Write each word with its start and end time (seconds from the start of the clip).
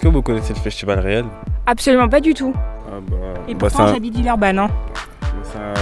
Est-ce 0.00 0.08
que 0.08 0.14
vous 0.14 0.22
connaissez 0.22 0.54
le 0.54 0.58
festival 0.60 0.98
réel? 1.00 1.26
Absolument 1.66 2.08
pas 2.08 2.20
du 2.20 2.32
tout. 2.32 2.54
ah 2.56 3.00
bah, 3.06 3.16
Et 3.46 3.52
bah, 3.52 3.58
pourtant, 3.68 3.84
c'est 3.84 3.90
un- 3.90 3.92
j'habite 3.92 4.16
Villeurbanne. 4.16 4.58
Hein. 4.58 4.70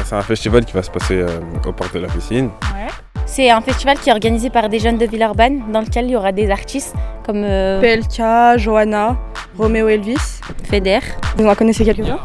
c'est 0.04 0.16
un, 0.16 0.22
festival 0.22 0.64
qui 0.64 0.72
va 0.72 0.82
se 0.82 0.90
passer 0.90 1.18
euh, 1.20 1.38
au 1.64 1.70
parc 1.70 1.94
de 1.94 2.00
la 2.00 2.08
piscine. 2.08 2.46
Ouais. 2.74 2.88
C'est 3.26 3.48
un 3.48 3.60
festival 3.60 3.96
qui 4.00 4.08
est 4.10 4.12
organisé 4.12 4.50
par 4.50 4.68
des 4.68 4.80
jeunes 4.80 4.98
de 4.98 5.06
Villeurbanne, 5.06 5.70
dans 5.72 5.82
lequel 5.82 6.06
il 6.06 6.10
y 6.10 6.16
aura 6.16 6.32
des 6.32 6.50
artistes 6.50 6.96
comme 7.24 7.44
euh, 7.44 7.80
PLK, 7.80 8.58
Johanna, 8.58 9.16
Roméo 9.56 9.86
Elvis. 9.86 10.40
Feder. 10.64 10.98
Vous 11.36 11.46
en 11.46 11.54
connaissez 11.54 11.84
quelques-uns? 11.84 12.18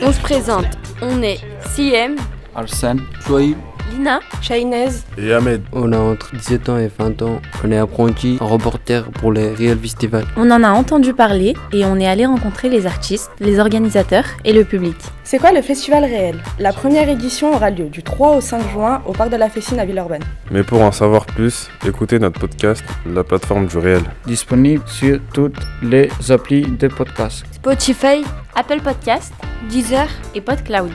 On 0.00 0.12
se 0.12 0.20
présente, 0.20 0.66
on 1.02 1.22
est 1.22 1.38
CM, 1.76 2.16
Arsène, 2.56 3.02
Chouaïb, 3.26 3.58
Lina. 3.90 4.20
Shainez. 4.40 4.88
Et 5.18 5.32
Ahmed. 5.32 5.62
on 5.72 5.92
a 5.92 5.98
entre 5.98 6.34
17 6.36 6.68
ans 6.68 6.78
et 6.78 6.90
20 6.98 7.22
ans, 7.22 7.40
on 7.64 7.70
est 7.70 7.78
apprenti 7.78 8.38
reporter 8.40 9.04
pour 9.12 9.32
les 9.32 9.50
Real 9.54 9.78
Festival. 9.78 10.24
On 10.36 10.50
en 10.50 10.62
a 10.62 10.70
entendu 10.70 11.12
parler 11.14 11.54
et 11.72 11.84
on 11.84 11.96
est 11.96 12.06
allé 12.06 12.26
rencontrer 12.26 12.68
les 12.68 12.86
artistes, 12.86 13.30
les 13.40 13.58
organisateurs 13.58 14.24
et 14.44 14.52
le 14.52 14.64
public. 14.64 14.96
C'est 15.24 15.38
quoi 15.38 15.52
le 15.52 15.62
festival 15.62 16.04
réel? 16.04 16.36
La 16.58 16.72
première 16.72 17.08
édition 17.08 17.54
aura 17.54 17.70
lieu 17.70 17.84
du 17.84 18.02
3 18.02 18.36
au 18.36 18.40
5 18.40 18.70
juin 18.72 19.00
au 19.06 19.12
parc 19.12 19.30
de 19.30 19.36
la 19.36 19.48
Fessine 19.48 19.78
à 19.78 19.84
Villeurbanne. 19.84 20.24
Mais 20.50 20.64
pour 20.64 20.80
en 20.82 20.90
savoir 20.92 21.24
plus, 21.26 21.68
écoutez 21.86 22.18
notre 22.18 22.40
podcast, 22.40 22.82
la 23.06 23.22
plateforme 23.22 23.66
du 23.66 23.78
réel. 23.78 24.02
disponible 24.26 24.82
sur 24.86 25.20
toutes 25.32 25.60
les 25.82 26.10
applis 26.30 26.62
de 26.62 26.88
podcast. 26.88 27.44
Spotify, 27.52 28.24
Apple 28.56 28.80
Podcast 28.80 29.32
Deezer. 29.68 30.08
et 30.34 30.40
PodCloud. 30.40 30.90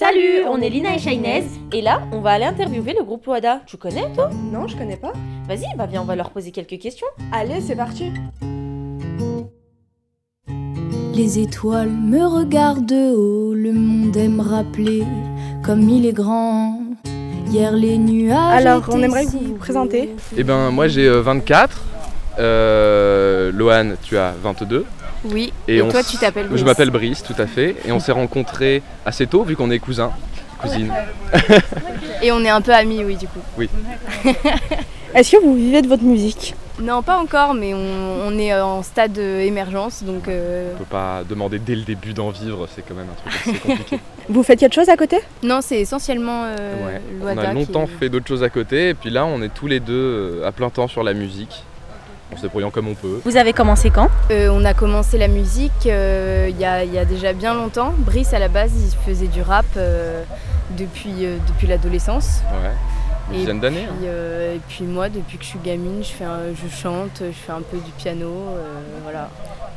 Salut, 0.00 0.46
on 0.48 0.62
est 0.62 0.70
Lina 0.70 0.94
et 0.94 0.98
Shainez 0.98 1.44
et 1.74 1.82
là, 1.82 2.00
on 2.12 2.20
va 2.20 2.30
aller 2.30 2.46
interviewer 2.46 2.94
le 2.98 3.04
groupe 3.04 3.26
Wada. 3.26 3.60
Tu 3.66 3.76
connais 3.76 4.10
toi? 4.14 4.30
Non, 4.50 4.66
je 4.66 4.74
connais 4.74 4.96
pas. 4.96 5.12
Vas-y, 5.46 5.76
bah 5.76 5.84
viens, 5.84 6.00
on 6.00 6.06
va 6.06 6.16
leur 6.16 6.30
poser 6.30 6.52
quelques 6.52 6.78
questions. 6.78 7.06
Allez, 7.32 7.60
c'est 7.60 7.76
parti. 7.76 8.10
Les 11.14 11.38
étoiles 11.38 11.90
me 11.90 12.24
regardent 12.24 12.86
de 12.86 13.14
haut, 13.14 13.52
le 13.52 13.74
monde 13.74 14.16
aime 14.16 14.40
rappeler 14.40 15.04
comme 15.62 15.86
il 15.86 16.06
est 16.06 16.14
grand. 16.14 16.80
Hier 17.48 17.70
les 17.70 17.98
nuages. 17.98 18.54
Alors, 18.54 18.82
on 18.90 19.02
aimerait 19.02 19.26
que 19.26 19.32
vous 19.32 19.48
vous 19.48 19.56
présentez. 19.56 20.16
Eh 20.34 20.44
ben 20.44 20.70
moi 20.70 20.88
j'ai 20.88 21.08
euh, 21.08 21.20
24, 21.20 21.78
euh, 22.38 23.52
Lohan 23.52 23.96
tu 24.02 24.16
as 24.16 24.32
22 24.42 24.86
Oui. 25.24 25.52
Et 25.68 25.76
Et, 25.76 25.82
on 25.82 25.88
toi, 25.88 26.00
s- 26.00 26.08
tu 26.10 26.16
t'appelles 26.16 26.44
je 26.46 26.50
Brice. 26.50 26.64
m'appelle 26.64 26.90
Brice 26.90 27.22
tout 27.22 27.34
à 27.38 27.46
fait 27.46 27.76
et 27.86 27.92
on 27.92 28.00
s'est 28.00 28.12
rencontrés 28.12 28.82
assez 29.04 29.26
tôt 29.26 29.42
vu 29.44 29.56
qu'on 29.56 29.70
est 29.70 29.78
cousins, 29.78 30.12
cousines. 30.60 30.92
Et 32.22 32.32
on 32.32 32.40
est 32.44 32.48
un 32.50 32.60
peu 32.60 32.72
amis, 32.74 33.02
oui, 33.04 33.16
du 33.16 33.26
coup. 33.26 33.40
Est-ce 35.14 35.32
que 35.32 35.42
vous 35.42 35.54
vivez 35.56 35.82
de 35.82 35.88
votre 35.88 36.04
musique? 36.04 36.54
Non, 36.80 37.02
pas 37.02 37.18
encore, 37.18 37.52
mais 37.54 37.74
on, 37.74 37.78
on 38.26 38.38
est 38.38 38.52
euh, 38.52 38.64
en 38.64 38.82
stade 38.82 39.18
euh, 39.18 39.40
émergence, 39.40 40.02
donc 40.02 40.28
euh, 40.28 40.72
On 40.74 40.78
peut 40.78 40.84
pas 40.84 41.22
demander 41.28 41.58
dès 41.58 41.74
le 41.74 41.82
début 41.82 42.12
d'en 42.14 42.30
vivre, 42.30 42.66
c'est 42.74 42.82
quand 42.86 42.94
même 42.94 43.06
un 43.10 43.14
truc 43.30 43.32
assez 43.40 43.58
compliqué. 43.58 43.98
Vous 44.30 44.42
faites 44.42 44.60
quelque 44.60 44.74
chose 44.74 44.88
à 44.88 44.96
côté? 44.96 45.18
Non, 45.42 45.60
c'est 45.62 45.80
essentiellement 45.80 46.44
euh, 46.46 46.86
Ouais. 46.86 47.00
On 47.22 47.26
a 47.38 47.46
qui- 47.48 47.54
longtemps 47.54 47.86
fait 47.86 48.08
d'autres 48.08 48.28
choses 48.28 48.42
à 48.44 48.48
côté 48.50 48.90
et 48.90 48.94
puis 48.94 49.10
là 49.10 49.26
on 49.26 49.42
est 49.42 49.52
tous 49.52 49.66
les 49.66 49.80
deux 49.80 50.42
à 50.46 50.52
plein 50.52 50.70
temps 50.70 50.86
sur 50.88 51.02
la 51.02 51.12
musique, 51.12 51.64
en 52.32 52.36
se 52.36 52.42
débrouillant 52.42 52.70
comme 52.70 52.88
on 52.88 52.94
peut. 52.94 53.20
Vous 53.24 53.36
avez 53.36 53.52
commencé 53.52 53.90
quand 53.90 54.08
Euh, 54.30 54.48
on 54.52 54.64
a 54.64 54.74
commencé 54.74 55.18
la 55.18 55.28
musique 55.28 55.86
euh, 55.86 56.46
il 56.50 56.58
y, 56.58 56.64
a, 56.64 56.84
il 56.84 56.92
y 56.92 56.98
a 56.98 57.04
déjà 57.04 57.32
bien 57.32 57.54
longtemps. 57.54 57.92
Brice, 57.98 58.32
à 58.34 58.38
la 58.38 58.48
base, 58.48 58.70
il 58.76 58.96
faisait 59.12 59.26
du 59.28 59.42
rap 59.42 59.66
euh, 59.76 60.22
depuis, 60.78 61.24
euh, 61.24 61.36
depuis 61.48 61.66
l'adolescence. 61.66 62.42
Ouais. 62.62 62.70
Une 63.30 63.36
Et 63.36 63.38
dizaine 63.40 63.60
d'années. 63.60 63.86
hein. 63.88 63.94
Puis, 63.98 64.08
euh, 64.08 64.56
et 64.56 64.60
puis 64.68 64.84
moi, 64.84 65.08
depuis 65.08 65.38
que 65.38 65.44
je 65.44 65.48
suis 65.50 65.58
gamine, 65.64 66.02
je, 66.02 66.08
fais 66.08 66.24
un- 66.24 66.52
je 66.54 66.68
chante, 66.76 67.20
je 67.20 67.30
fais 67.32 67.52
un 67.52 67.62
peu 67.62 67.76
du 67.78 67.92
piano, 67.96 68.26
euh, 68.26 68.80
voilà. 69.04 69.28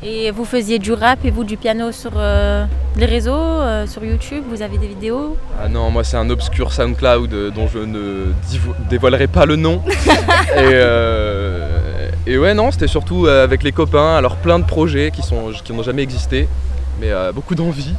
Et 0.05 0.31
vous 0.31 0.43
faisiez 0.43 0.79
du 0.79 0.91
rap 0.91 1.23
et 1.23 1.31
vous 1.31 1.45
du 1.45 1.55
piano 1.55 1.91
sur 1.93 2.11
euh, 2.17 2.65
les 2.97 3.05
réseaux, 3.05 3.31
euh, 3.33 3.87
sur 3.87 4.03
YouTube 4.03 4.43
Vous 4.49 4.61
avez 4.61 4.77
des 4.77 4.87
vidéos? 4.87 5.37
Ah 5.63 5.69
non, 5.69 5.89
moi 5.91 6.03
c'est 6.03 6.17
un 6.17 6.29
obscur 6.29 6.73
SoundCloud 6.73 7.53
dont 7.55 7.67
je 7.67 7.79
ne 7.79 8.33
dévoilerai 8.89 9.27
pas 9.27 9.45
le 9.45 9.55
nom. 9.55 9.81
et, 9.87 9.93
euh, 10.57 11.62
et 12.25 12.37
ouais, 12.37 12.53
non, 12.53 12.71
c'était 12.71 12.87
surtout 12.87 13.27
euh, 13.27 13.43
avec 13.43 13.63
les 13.63 13.73
copains, 13.73 14.15
alors 14.15 14.37
plein 14.37 14.57
de 14.57 14.63
projets 14.63 15.11
qui 15.11 15.21
sont 15.21 15.51
qui 15.63 15.73
n'ont 15.73 15.83
jamais 15.83 16.03
existé, 16.03 16.47
mais 17.01 17.11
euh, 17.11 17.33
beaucoup 17.33 17.53
d'envie. 17.53 17.93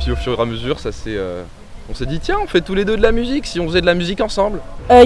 Puis 0.00 0.12
au 0.12 0.16
fur 0.16 0.38
et 0.38 0.42
à 0.42 0.44
mesure, 0.44 0.78
ça 0.78 0.92
s'est, 0.92 1.16
euh, 1.16 1.42
on 1.90 1.94
s'est 1.94 2.06
dit 2.06 2.20
tiens, 2.20 2.36
on 2.42 2.46
fait 2.46 2.60
tous 2.60 2.74
les 2.74 2.84
deux 2.84 2.96
de 2.96 3.02
la 3.02 3.10
musique, 3.10 3.44
si 3.46 3.58
on 3.58 3.66
faisait 3.66 3.80
de 3.80 3.86
la 3.86 3.94
musique 3.94 4.20
ensemble. 4.20 4.60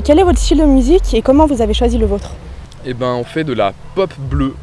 Quel 0.05 0.19
est 0.19 0.23
votre 0.23 0.39
style 0.39 0.59
de 0.59 0.65
musique 0.65 1.15
et 1.15 1.23
comment 1.23 1.47
vous 1.47 1.63
avez 1.63 1.73
choisi 1.73 1.97
le 1.97 2.05
vôtre? 2.05 2.33
Et 2.85 2.93
ben 2.93 3.15
on 3.15 3.25
fait 3.25 3.45
de 3.45 3.55
la 3.55 3.73
pop 3.95 4.13
bleue. 4.19 4.55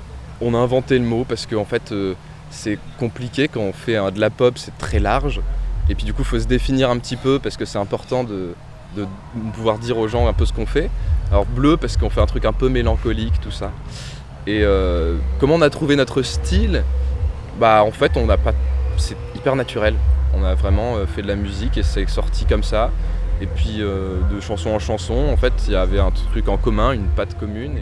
On 0.41 0.53
a 0.53 0.57
inventé 0.57 0.99
le 0.99 1.05
mot 1.05 1.25
parce 1.27 1.47
qu'en 1.47 1.65
fait 1.65 1.91
euh, 1.91 2.13
c'est 2.51 2.77
compliqué 2.99 3.47
quand 3.47 3.61
on 3.61 3.73
fait 3.73 3.95
de 4.11 4.19
la 4.19 4.29
pop, 4.29 4.57
c'est 4.57 4.77
très 4.77 4.99
large. 4.99 5.41
Et 5.89 5.95
puis 5.95 6.05
du 6.05 6.13
coup 6.13 6.23
faut 6.23 6.39
se 6.39 6.45
définir 6.45 6.91
un 6.91 6.99
petit 6.99 7.15
peu 7.15 7.39
parce 7.39 7.57
que 7.57 7.65
c'est 7.65 7.79
important 7.79 8.23
de, 8.23 8.53
de 8.95 9.05
pouvoir 9.53 9.77
dire 9.77 9.97
aux 9.97 10.07
gens 10.07 10.27
un 10.27 10.33
peu 10.33 10.45
ce 10.45 10.53
qu'on 10.53 10.65
fait. 10.65 10.89
Alors 11.31 11.45
bleu 11.45 11.77
parce 11.77 11.97
qu'on 11.97 12.09
fait 12.09 12.21
un 12.21 12.25
truc 12.25 12.45
un 12.45 12.53
peu 12.53 12.69
mélancolique, 12.69 13.39
tout 13.41 13.51
ça. 13.51 13.71
Et 14.45 14.61
euh, 14.63 15.17
comment 15.39 15.55
on 15.55 15.61
a 15.61 15.69
trouvé 15.69 15.95
notre 15.95 16.21
style? 16.21 16.83
Bah 17.59 17.83
en 17.83 17.91
fait 17.91 18.15
on 18.17 18.25
n'a 18.25 18.37
pas. 18.37 18.53
C'est 18.97 19.17
hyper 19.35 19.55
naturel. 19.55 19.95
On 20.33 20.43
a 20.43 20.55
vraiment 20.55 20.95
euh, 20.95 21.05
fait 21.05 21.21
de 21.21 21.27
la 21.27 21.35
musique 21.35 21.77
et 21.77 21.83
c'est 21.83 22.07
sorti 22.07 22.45
comme 22.45 22.63
ça. 22.63 22.91
Et 23.41 23.45
puis 23.45 23.77
euh, 23.81 24.19
de 24.33 24.39
chanson 24.39 24.71
en 24.71 24.79
chanson, 24.79 25.13
en 25.31 25.37
fait 25.37 25.53
il 25.67 25.73
y 25.73 25.75
avait 25.75 25.99
un 25.99 26.11
truc 26.11 26.47
en 26.47 26.57
commun, 26.57 26.93
une 26.93 27.07
patte 27.07 27.37
commune. 27.37 27.77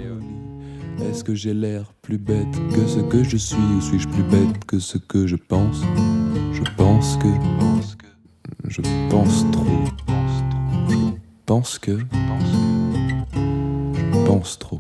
Est-ce 1.10 1.24
que 1.24 1.36
j'ai 1.36 1.54
l'air 1.54 1.92
plus 2.02 2.18
bête 2.18 2.48
que 2.74 2.88
ce 2.88 3.00
que 3.00 3.24
je 3.24 3.36
suis 3.36 3.58
ou 3.58 3.82
suis-je 3.82 4.08
plus 4.08 4.24
bête 4.24 4.66
que 4.66 4.80
ce 4.80 4.98
que 4.98 5.28
je 5.28 5.36
pense? 5.36 5.82
Je 6.54 6.64
pense 6.78 7.18
que 7.18 7.28
je 8.68 8.82
pense 9.10 9.46
trop. 9.52 9.66
Pense 11.46 11.78
que 11.78 12.00
je 12.00 12.06
pense 14.26 14.58
trop. 14.58 14.80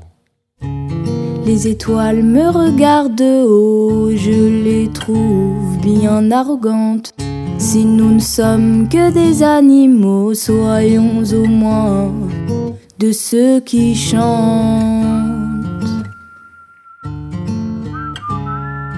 Les 1.45 1.67
étoiles 1.67 2.23
me 2.23 2.49
regardent 2.49 3.15
de 3.15 3.43
haut, 3.45 4.09
je 4.15 4.63
les 4.63 4.89
trouve 4.91 5.77
bien 5.81 6.31
arrogantes. 6.31 7.13
Si 7.59 7.85
nous 7.85 8.15
ne 8.15 8.19
sommes 8.19 8.89
que 8.89 9.11
des 9.11 9.43
animaux, 9.43 10.33
soyons 10.33 11.23
au 11.33 11.45
moins 11.45 12.11
de 12.97 13.11
ceux 13.11 13.59
qui 13.59 13.93
chantent. 13.95 14.23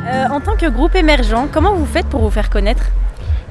Euh, 0.08 0.28
En 0.32 0.40
tant 0.40 0.56
que 0.56 0.70
groupe 0.70 0.96
émergent, 0.96 1.50
comment 1.52 1.76
vous 1.76 1.86
faites 1.86 2.08
pour 2.08 2.22
vous 2.22 2.30
faire 2.30 2.50
connaître? 2.50 2.86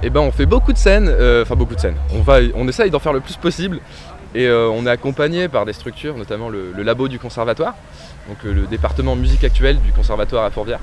Eh 0.06 0.10
ben 0.10 0.20
on 0.20 0.30
fait 0.30 0.46
beaucoup 0.46 0.72
de 0.72 0.78
scènes, 0.78 1.08
euh, 1.08 1.42
enfin 1.42 1.56
beaucoup 1.56 1.74
de 1.74 1.80
scènes. 1.80 1.96
On, 2.14 2.20
va, 2.22 2.36
on 2.54 2.68
essaye 2.68 2.92
d'en 2.92 3.00
faire 3.00 3.12
le 3.12 3.18
plus 3.18 3.34
possible. 3.34 3.80
Et 4.36 4.46
euh, 4.46 4.68
on 4.68 4.86
est 4.86 4.90
accompagné 4.90 5.48
par 5.48 5.64
des 5.64 5.72
structures, 5.72 6.16
notamment 6.16 6.48
le, 6.48 6.70
le 6.76 6.82
labo 6.84 7.08
du 7.08 7.18
conservatoire, 7.18 7.74
donc 8.28 8.36
euh, 8.44 8.52
le 8.54 8.66
département 8.68 9.16
musique 9.16 9.42
actuelle 9.42 9.80
du 9.80 9.90
conservatoire 9.90 10.44
à 10.44 10.50
Fourvière. 10.50 10.78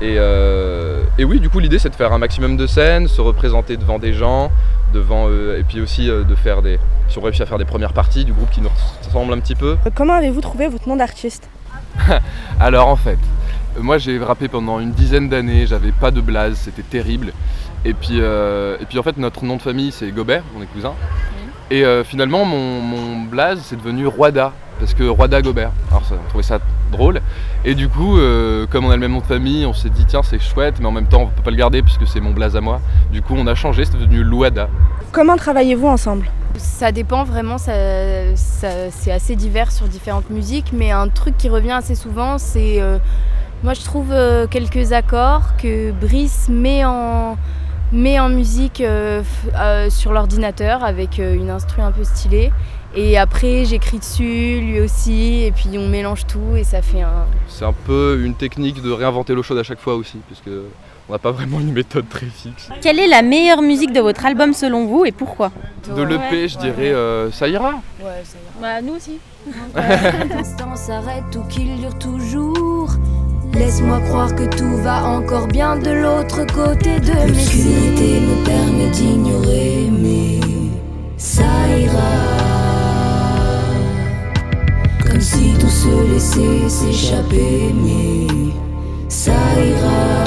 Et, 0.00 0.16
euh, 0.18 1.04
et 1.16 1.24
oui, 1.24 1.38
du 1.38 1.48
coup 1.48 1.60
l'idée 1.60 1.78
c'est 1.78 1.90
de 1.90 1.94
faire 1.94 2.12
un 2.12 2.18
maximum 2.18 2.56
de 2.56 2.66
scènes, 2.66 3.06
se 3.06 3.20
représenter 3.20 3.76
devant 3.76 4.00
des 4.00 4.12
gens, 4.12 4.50
devant, 4.92 5.28
euh, 5.28 5.60
et 5.60 5.62
puis 5.62 5.80
aussi 5.80 6.10
euh, 6.10 6.24
de 6.24 6.34
faire 6.34 6.62
des, 6.62 6.80
si 7.08 7.18
on 7.18 7.20
réussit 7.20 7.42
à 7.42 7.46
faire 7.46 7.58
des 7.58 7.64
premières 7.64 7.92
parties 7.92 8.24
du 8.24 8.32
groupe 8.32 8.50
qui 8.50 8.60
nous 8.60 8.70
ressemble 9.06 9.32
un 9.32 9.38
petit 9.38 9.54
peu. 9.54 9.76
Comment 9.94 10.14
avez-vous 10.14 10.40
trouvé 10.40 10.66
votre 10.66 10.88
nom 10.88 10.96
d'artiste? 10.96 11.48
Alors 12.60 12.88
en 12.88 12.96
fait, 12.96 13.18
moi 13.78 13.98
j'ai 13.98 14.18
rappé 14.18 14.48
pendant 14.48 14.80
une 14.80 14.90
dizaine 14.90 15.28
d'années, 15.28 15.66
j'avais 15.68 15.92
pas 15.92 16.10
de 16.10 16.20
blaze, 16.20 16.56
c'était 16.56 16.82
terrible. 16.82 17.32
Et 17.84 17.92
puis, 17.94 18.18
euh, 18.20 18.76
et 18.80 18.86
puis 18.86 18.98
en 18.98 19.02
fait 19.02 19.16
notre 19.18 19.44
nom 19.44 19.56
de 19.56 19.62
famille 19.62 19.92
c'est 19.92 20.10
Gobert, 20.10 20.42
on 20.58 20.62
est 20.62 20.66
cousins. 20.66 20.94
Et 21.70 21.84
euh, 21.84 22.04
finalement 22.04 22.44
mon, 22.44 22.80
mon 22.80 23.22
blaze 23.22 23.60
c'est 23.62 23.76
devenu 23.76 24.06
Roida, 24.06 24.52
parce 24.78 24.94
que 24.94 25.04
Roida 25.04 25.42
Gobert. 25.42 25.70
Alors 25.90 26.04
ça, 26.04 26.14
on 26.24 26.28
trouvait 26.28 26.42
ça 26.44 26.58
drôle. 26.92 27.20
Et 27.64 27.74
du 27.74 27.88
coup, 27.88 28.18
euh, 28.18 28.66
comme 28.70 28.84
on 28.84 28.90
a 28.90 28.94
le 28.94 29.00
même 29.00 29.12
nom 29.12 29.18
de 29.20 29.24
famille, 29.26 29.66
on 29.66 29.72
s'est 29.72 29.90
dit 29.90 30.04
tiens 30.06 30.22
c'est 30.22 30.38
chouette, 30.40 30.76
mais 30.80 30.86
en 30.86 30.92
même 30.92 31.06
temps 31.08 31.22
on 31.22 31.26
peut 31.26 31.42
pas 31.42 31.50
le 31.50 31.56
garder 31.56 31.82
puisque 31.82 32.06
c'est 32.06 32.20
mon 32.20 32.30
blaze 32.30 32.56
à 32.56 32.60
moi. 32.60 32.80
Du 33.12 33.20
coup 33.22 33.34
on 33.36 33.46
a 33.46 33.54
changé, 33.54 33.84
c'est 33.84 33.94
devenu 33.98 34.22
Louada. 34.22 34.68
Comment 35.12 35.36
travaillez-vous 35.36 35.86
ensemble? 35.88 36.30
Ça 36.56 36.92
dépend 36.92 37.24
vraiment, 37.24 37.58
ça, 37.58 37.72
ça- 38.36 38.90
c'est 38.90 39.10
assez 39.10 39.34
divers 39.34 39.72
sur 39.72 39.88
différentes 39.88 40.30
musiques, 40.30 40.70
mais 40.72 40.90
un 40.92 41.08
truc 41.08 41.36
qui 41.36 41.48
revient 41.48 41.72
assez 41.72 41.96
souvent, 41.96 42.38
c'est. 42.38 42.80
euh, 42.80 42.98
moi, 43.64 43.74
je 43.74 43.82
trouve 43.82 44.12
euh, 44.12 44.46
quelques 44.46 44.92
accords 44.92 45.56
que 45.56 45.90
Brice 45.90 46.48
met 46.48 46.84
en, 46.84 47.36
met 47.92 48.18
en 48.18 48.28
musique 48.28 48.80
euh, 48.80 49.22
euh, 49.56 49.90
sur 49.90 50.12
l'ordinateur 50.12 50.84
avec 50.84 51.18
euh, 51.18 51.34
une 51.34 51.50
instru 51.50 51.82
un 51.82 51.92
peu 51.92 52.04
stylée. 52.04 52.52
Et 52.96 53.18
après, 53.18 53.64
j'écris 53.64 53.98
dessus, 53.98 54.60
lui 54.60 54.80
aussi, 54.80 55.42
et 55.42 55.50
puis 55.50 55.68
on 55.78 55.88
mélange 55.88 56.26
tout 56.26 56.56
et 56.56 56.62
ça 56.62 56.80
fait 56.80 57.02
un. 57.02 57.26
C'est 57.48 57.64
un 57.64 57.72
peu 57.72 58.20
une 58.24 58.34
technique 58.34 58.80
de 58.82 58.90
réinventer 58.92 59.34
l'eau 59.34 59.42
chaude 59.42 59.58
à 59.58 59.64
chaque 59.64 59.80
fois 59.80 59.96
aussi, 59.96 60.18
puisque 60.28 60.50
On 61.08 61.12
n'a 61.12 61.18
pas 61.18 61.32
vraiment 61.32 61.60
une 61.60 61.72
méthode 61.72 62.08
très 62.08 62.26
fixe. 62.26 62.70
Quelle 62.80 62.98
est 62.98 63.08
la 63.08 63.20
meilleure 63.20 63.60
musique 63.60 63.92
de 63.92 64.00
votre 64.00 64.24
album 64.24 64.54
selon 64.54 64.86
vous 64.86 65.04
et 65.04 65.12
pourquoi? 65.12 65.50
De 65.94 66.02
l'EP, 66.02 66.48
je 66.48 66.56
dirais 66.56 66.92
euh, 66.92 67.30
ça 67.30 67.46
ira. 67.46 67.74
Ouais, 68.00 68.22
ça 68.24 68.38
ira. 68.38 68.60
Bah, 68.60 68.80
Nous 68.80 68.94
aussi. 68.94 69.18
S'arrête 70.76 71.36
ou 71.36 71.42
qu'il 71.48 71.76
dure 71.78 71.98
toujours. 71.98 72.90
Laisse-moi 73.56 74.00
croire 74.00 74.34
que 74.34 74.44
tout 74.44 74.76
va 74.78 75.04
encore 75.04 75.46
bien 75.46 75.76
de 75.76 75.90
l'autre 75.90 76.44
côté 76.52 76.98
de 76.98 77.12
mes 77.12 77.26
L'obscurité 77.28 78.20
me 78.20 78.44
permet 78.44 78.90
d'ignorer, 78.90 79.90
mais 79.92 80.40
ça 81.16 81.44
ira. 81.78 82.00
Comme 85.06 85.20
si 85.20 85.54
tout 85.60 85.68
se 85.68 86.12
laissait 86.12 86.68
s'échapper, 86.68 87.72
mais 87.74 88.26
ça 89.08 89.32
ira. 89.32 90.24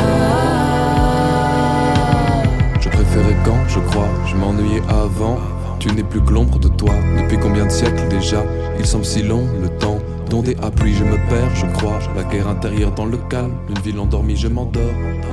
Je 2.79 2.87
préférais 2.87 3.35
quand, 3.43 3.67
je 3.67 3.79
crois, 3.79 4.07
je 4.25 4.35
m'ennuyais 4.37 4.81
avant. 4.87 5.37
Tu 5.79 5.89
n'es 5.91 6.03
plus 6.03 6.21
que 6.21 6.31
l'ombre 6.31 6.59
de 6.59 6.69
toi, 6.69 6.93
depuis 7.19 7.37
combien 7.37 7.65
de 7.65 7.71
siècles 7.71 8.07
déjà 8.09 8.43
Il 8.79 8.85
semble 8.85 9.05
si 9.05 9.21
long 9.21 9.45
le 9.61 9.69
temps, 9.69 9.99
dont 10.29 10.41
des 10.41 10.55
applis 10.61 10.93
je 10.93 11.03
me 11.03 11.17
perds, 11.29 11.55
je 11.55 11.65
crois. 11.77 11.99
La 12.15 12.23
guerre 12.23 12.47
intérieure 12.47 12.91
dans 12.91 13.05
le 13.05 13.17
calme, 13.17 13.55
une 13.69 13.79
ville 13.79 13.99
endormie, 13.99 14.35
je 14.35 14.47
m'endors. 14.47 14.81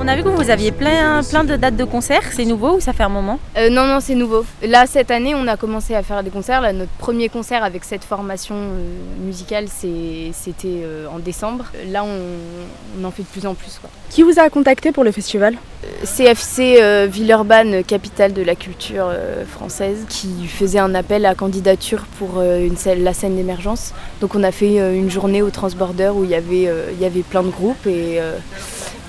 On 0.01 0.09
a 0.09 0.17
vu 0.17 0.23
que 0.23 0.29
vous 0.29 0.51
aviez 0.51 0.73
plein, 0.73 1.23
plein 1.23 1.45
de 1.45 1.57
dates 1.57 1.77
de 1.77 1.85
concerts. 1.85 2.33
C'est 2.33 2.45
nouveau 2.45 2.77
ou 2.77 2.81
ça 2.81 2.93
fait 2.93 3.03
un 3.05 3.09
moment? 3.09 3.39
Euh, 3.57 3.71
non, 3.71 3.87
non, 3.87 4.01
c'est 4.01 4.15
nouveau. 4.15 4.45
Là, 4.63 4.87
cette 4.87 5.11
année, 5.11 5.35
on 5.35 5.47
a 5.47 5.57
commencé 5.57 5.95
à 5.95 6.03
faire 6.03 6.23
des 6.23 6.31
concerts. 6.31 6.61
Là, 6.61 6.73
notre 6.73 6.93
premier 6.93 7.29
concert 7.29 7.65
avec 7.65 7.85
cette 7.85 8.05
formation 8.05 8.55
euh, 8.57 8.97
musicale, 9.25 9.67
c'était 9.69 10.65
euh, 10.67 11.07
en 11.09 11.19
décembre. 11.19 11.67
Là, 11.89 12.05
on, 12.05 13.01
on 13.01 13.05
en 13.05 13.11
fait 13.11 13.23
de 13.23 13.29
plus 13.29 13.47
en 13.47 13.55
plus. 13.55 13.79
Quoi. 13.81 13.91
Qui 14.11 14.23
vous 14.23 14.39
a 14.39 14.49
contacté 14.51 14.93
pour 14.93 15.05
le 15.05 15.13
festival? 15.13 15.57
CFC 16.05 16.79
euh, 16.81 17.07
Villeurbanne, 17.11 17.83
capitale 17.85 18.33
de 18.33 18.43
la 18.43 18.55
culture 18.55 19.07
euh, 19.09 19.45
française, 19.45 20.05
qui 20.09 20.47
faisait 20.47 20.79
un 20.79 20.95
appel 20.95 21.27
à 21.27 21.35
candidature 21.35 22.05
pour 22.19 22.39
euh, 22.39 22.65
une 22.67 22.77
scène- 22.77 23.03
la 23.03 23.15
scène 23.15 23.37
d'émergence. 23.37 23.95
Donc 24.21 24.35
on 24.35 24.43
a 24.43 24.53
fait 24.53 24.81
euh, 24.81 24.95
une 24.95 25.11
journée 25.11 25.43
au 25.43 25.51
Transborder 25.51 26.11
où 26.15 26.25
il 26.25 26.31
y 26.31 26.35
avait, 26.35 26.69
euh, 26.69 26.91
il 26.93 27.01
y 27.01 27.05
avait 27.07 27.23
plein 27.23 27.43
de 27.43 27.51
groupes 27.51 27.87
et 27.87 28.21
euh, 28.21 28.37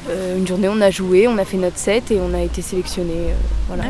euh, 0.09 0.37
une 0.37 0.47
journée 0.47 0.69
on 0.69 0.81
a 0.81 0.91
joué, 0.91 1.27
on 1.27 1.37
a 1.37 1.45
fait 1.45 1.57
notre 1.57 1.77
set 1.77 2.11
et 2.11 2.19
on 2.19 2.33
a 2.33 2.41
été 2.41 2.61
sélectionné. 2.61 3.13
euh, 3.13 3.33
voilà. 3.67 3.83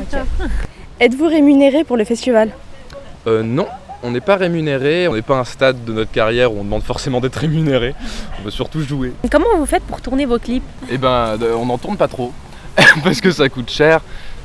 Êtes-vous 0.99 1.27
rémunéré 1.27 1.83
pour 1.83 1.97
le 1.97 2.05
festival? 2.05 2.51
Euh, 3.27 3.43
non, 3.43 3.67
on 4.03 4.11
n'est 4.11 4.21
pas 4.21 4.35
rémunéré, 4.37 5.07
on 5.07 5.13
n'est 5.15 5.21
pas 5.21 5.35
à 5.37 5.39
un 5.41 5.43
stade 5.45 5.83
de 5.83 5.91
notre 5.93 6.11
carrière 6.11 6.53
où 6.53 6.59
on 6.59 6.63
demande 6.63 6.83
forcément 6.83 7.19
d'être 7.19 7.35
rémunéré. 7.37 7.95
On 8.39 8.45
veut 8.45 8.51
surtout 8.51 8.81
jouer. 8.81 9.11
Comment 9.31 9.57
vous 9.57 9.65
faites 9.65 9.83
pour 9.83 9.99
tourner 10.01 10.25
vos 10.25 10.39
clips? 10.39 10.63
Et 10.89 10.97
ben, 10.97 11.37
on 11.57 11.65
n'en 11.65 11.77
tourne 11.77 11.97
pas 11.97 12.07
trop 12.07 12.31
parce 13.03 13.21
que 13.21 13.31
ça 13.31 13.49
coûte 13.49 13.69
cher. 13.69 14.01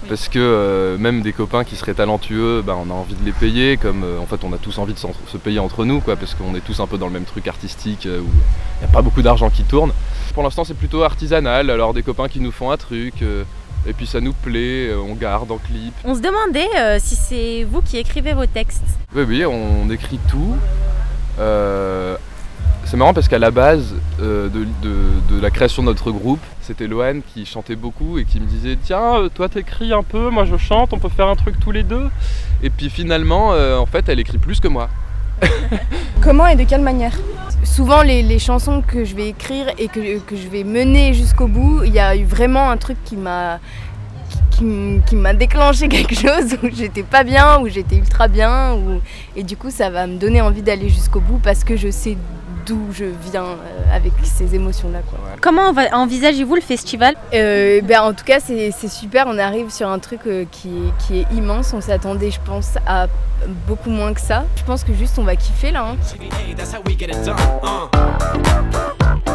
Parce 0.09 0.29
que 0.29 0.39
euh, 0.39 0.99
même 0.99 1.21
des 1.21 1.33
copains 1.33 1.63
qui 1.63 1.77
seraient 1.77 1.95
talentueux, 1.95 2.63
ben, 2.63 2.75
on 2.75 2.91
a 2.91 2.95
envie 2.95 3.15
de 3.15 3.25
les 3.25 3.33
payer. 3.33 3.77
Comme 3.77 4.03
euh, 4.03 4.19
en 4.19 4.27
fait, 4.27 4.43
on 4.45 4.53
a 4.53 4.57
tous 4.57 4.79
envie 4.79 4.95
de 4.95 4.99
se 4.99 5.37
payer 5.37 5.59
entre 5.59 5.85
nous, 5.85 6.01
quoi, 6.01 6.17
parce 6.17 6.35
qu'on 6.35 6.55
est 6.55 6.65
tous 6.65 6.81
un 6.81 6.87
peu 6.87 6.97
dans 6.97 7.07
le 7.07 7.13
même 7.13 7.25
truc 7.25 7.47
artistique 7.47 8.07
euh, 8.07 8.21
où 8.21 8.25
il 8.27 8.85
n'y 8.87 8.91
a 8.91 8.93
pas 8.93 9.03
beaucoup 9.03 9.23
d'argent 9.23 9.51
qui 9.51 9.63
tourne. 9.63 9.93
Pour 10.35 10.43
l'instant, 10.43 10.65
c'est 10.65 10.75
plutôt 10.75 11.03
artisanal. 11.03 11.71
Alors, 11.71 11.93
des 11.93 12.03
copains 12.03 12.29
qui 12.29 12.41
nous 12.41 12.53
font 12.53 12.71
un 12.71 12.77
truc, 12.77 13.15
et 13.87 13.93
puis 13.93 14.07
ça 14.07 14.21
nous 14.21 14.33
plaît, 14.33 14.95
on 14.95 15.15
garde 15.15 15.51
en 15.51 15.59
clip. 15.59 15.93
On 16.05 16.15
se 16.15 16.21
demandait 16.21 16.99
si 17.01 17.17
c'est 17.17 17.65
vous 17.65 17.83
qui 17.83 17.99
écrivez 17.99 18.33
vos 18.33 18.47
textes. 18.47 18.85
Oui, 19.15 19.25
oui, 19.27 19.45
on 19.45 19.91
écrit 19.91 20.21
tout. 20.31 20.57
C'est 22.91 22.97
marrant 22.97 23.15
parce 23.15 23.29
qu'à 23.29 23.39
la 23.39 23.53
base 23.53 23.95
euh, 24.21 24.49
de, 24.49 25.41
la 25.41 25.51
création 25.51 25.85
de 25.85 25.87
notre 25.87 26.11
groupe, 26.11 26.41
c'était 26.61 26.89
Loane 26.89 27.23
qui 27.23 27.47
chantait 27.47 27.77
beaucoup 27.77 28.19
et 28.19 28.25
qui 28.25 28.41
me 28.41 28.47
disait 28.47 28.77
Tiens, 28.83 29.15
euh, 29.15 29.29
toi 29.29 29.49
t'écris 29.49 29.93
un 29.93 30.03
peu, 30.03 30.29
moi 30.29 30.45
je 30.45 30.57
chante, 30.57 30.93
on 30.93 30.99
peut 30.99 31.09
faire 31.09 31.29
un 31.29 31.37
truc 31.37 31.55
tous 31.61 31.71
les 31.71 31.85
deux. 31.85 32.11
Et 32.65 32.69
puis 32.69 32.91
finalement, 32.91 33.53
euh, 33.53 33.79
en 33.79 33.87
fait, 33.87 34.09
elle 34.09 34.19
écrit 34.19 34.39
plus 34.39 34.59
que 34.59 34.67
moi. 34.67 34.89
Comment 36.21 36.49
et 36.49 36.57
de 36.57 36.65
quelle 36.65 36.81
manière? 36.81 37.17
Souvent 37.63 38.03
les, 38.03 38.41
chansons 38.41 38.83
que 38.83 39.05
je 39.05 39.15
vais 39.15 39.29
écrire 39.29 39.69
et 39.79 39.87
que, 39.87 40.19
que 40.19 40.35
je 40.35 40.49
vais 40.49 40.65
mener 40.65 41.15
jusqu'au 41.15 41.47
bout, 41.47 41.85
il 41.85 41.95
y 41.95 42.01
a 42.01 42.17
eu 42.17 42.25
vraiment 42.25 42.71
un 42.71 42.77
truc 42.77 42.97
qui 43.05 43.17
m'a 43.17 43.61
qui, 45.07 45.17
m'a 45.17 45.33
déclenché 45.33 45.89
quelque 45.89 46.15
chose 46.15 46.57
où 46.63 46.69
j'étais 46.71 47.03
pas 47.03 47.25
bien, 47.25 47.61
où 47.61 47.69
j'étais 47.69 47.97
ultra 47.97 48.29
bien, 48.29 48.77
et 49.35 49.43
du 49.43 49.57
coup 49.57 49.71
ça 49.71 49.89
va 49.89 50.07
me 50.07 50.19
donner 50.19 50.43
envie 50.43 50.61
d'aller 50.61 50.91
jusqu'au 50.91 51.21
bout 51.21 51.39
parce 51.39 51.65
que 51.65 51.77
je 51.77 51.91
sais 51.91 52.19
d'où 52.67 52.89
je 52.93 53.05
viens 53.31 53.45
euh, 53.45 53.97
avec 53.97 54.13
ces 54.23 54.55
émotions-là. 54.55 55.01
quoi. 55.09 55.19
Comment 55.41 55.73
envisagez-vous 55.93 56.55
le 56.55 56.61
festival? 56.61 57.15
Euh, 57.35 57.81
ben, 57.83 58.01
en 58.03 58.13
tout 58.13 58.25
cas, 58.25 58.41
c'est 58.41 58.71
c'est 58.77 58.89
super. 58.89 59.27
On 59.29 59.39
arrive 59.39 59.71
sur 59.71 59.89
un 59.89 59.99
truc 59.99 60.21
euh, 60.27 60.45
qui, 60.51 60.69
est, 60.69 60.93
qui 61.07 61.19
est 61.21 61.27
immense. 61.35 61.73
On 61.75 61.81
s'attendait, 61.81 62.31
je 62.31 62.41
pense, 62.45 62.75
à 62.87 63.07
beaucoup 63.67 63.91
moins 63.91 64.13
que 64.15 64.21
ça. 64.21 64.45
Je 64.57 64.65
pense 64.65 64.85
que 64.85 64.93
juste 64.95 65.19
on 65.19 65.25
va 65.25 65.37
kiffer 65.37 65.71
là. 65.71 65.85
hein. 65.93 65.97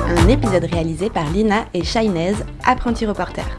Un 0.08 0.28
épisode 0.28 0.66
réalisé 0.72 1.10
par 1.10 1.30
Lina 1.32 1.66
et 1.74 1.84
Shainez, 1.84 2.36
apprentis 2.66 3.06
reporters. 3.06 3.58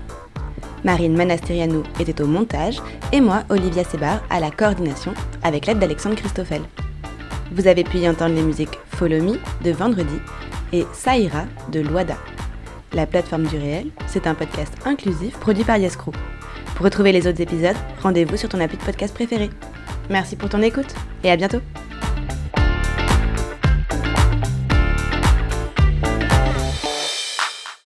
Marine 0.85 1.17
Manastirianou 1.17 1.83
était 1.99 2.21
au 2.23 2.27
montage 2.27 2.81
et 3.11 3.21
moi, 3.21 3.43
Olivia 3.49 3.83
Sebar, 3.83 4.21
à 4.31 4.39
la 4.39 4.51
coordination 4.53 5.13
avec 5.43 5.67
l'aide 5.67 5.81
d'Alexandre 5.81 6.15
Christoffel. 6.15 6.63
Vous 7.53 7.69
avez 7.69 7.85
pu 7.85 7.99
y 7.99 8.09
entendre 8.09 8.35
les 8.35 8.43
musiques 8.43 8.79
Follow 8.89 9.23
Me 9.23 9.39
de 9.65 9.71
Vendredi 9.71 10.19
et 10.73 10.85
Saïra 10.93 11.45
de 11.71 11.81
Loada. 11.81 12.17
La 12.93 13.07
plateforme 13.07 13.45
du 13.45 13.57
réel, 13.57 13.91
c'est 14.07 14.27
un 14.27 14.35
podcast 14.35 14.75
inclusif 14.85 15.39
produit 15.39 15.65
par 15.65 15.77
Yes 15.77 15.97
Crew. 15.97 16.13
Pour 16.75 16.85
retrouver 16.85 17.13
les 17.13 17.27
autres 17.27 17.41
épisodes, 17.41 17.77
rendez-vous 18.03 18.37
sur 18.37 18.49
ton 18.49 18.61
appli 18.61 18.77
de 18.77 18.83
podcast 18.83 19.15
préféré. 19.15 19.51
Merci 20.11 20.37
pour 20.37 20.49
ton 20.49 20.63
écoute 20.63 20.95
et 21.25 21.31
à 21.31 21.37
bientôt 21.37 21.61